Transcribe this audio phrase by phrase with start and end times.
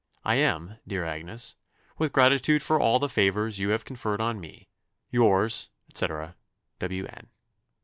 [0.25, 1.05] "I am, Dr.
[1.05, 1.53] Agnes,
[1.99, 4.67] "With gratitude for all the favours you have conferred on me,
[5.11, 6.07] "Yours, &c.
[6.07, 7.05] "W.
[7.05, 7.27] N."